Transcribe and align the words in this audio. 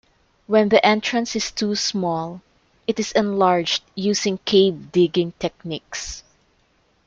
When 0.47 0.69
the 0.69 0.83
entrance 0.83 1.35
is 1.35 1.51
too 1.51 1.75
small, 1.75 2.41
it 2.87 2.99
is 2.99 3.11
enlarged 3.11 3.83
using 3.93 4.39
cave 4.39 4.91
digging 4.91 5.33
techniques. 5.37 6.23